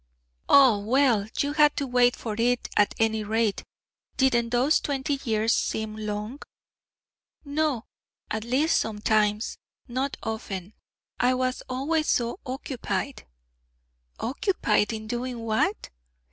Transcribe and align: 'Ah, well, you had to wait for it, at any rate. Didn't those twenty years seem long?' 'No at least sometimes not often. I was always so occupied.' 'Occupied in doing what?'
'Ah, 0.49 0.79
well, 0.79 1.27
you 1.37 1.53
had 1.53 1.77
to 1.77 1.85
wait 1.85 2.15
for 2.15 2.33
it, 2.39 2.67
at 2.75 2.95
any 2.97 3.23
rate. 3.23 3.63
Didn't 4.17 4.49
those 4.49 4.79
twenty 4.79 5.19
years 5.23 5.53
seem 5.53 5.95
long?' 5.95 6.39
'No 7.45 7.85
at 8.31 8.43
least 8.43 8.79
sometimes 8.79 9.59
not 9.87 10.17
often. 10.23 10.73
I 11.19 11.35
was 11.35 11.61
always 11.69 12.07
so 12.07 12.39
occupied.' 12.47 13.27
'Occupied 14.19 14.91
in 14.91 15.05
doing 15.05 15.37
what?' 15.41 15.91